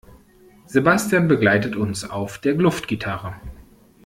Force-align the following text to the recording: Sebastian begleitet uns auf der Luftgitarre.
Sebastian 0.65 1.27
begleitet 1.27 1.75
uns 1.75 2.09
auf 2.09 2.39
der 2.39 2.55
Luftgitarre. 2.55 3.35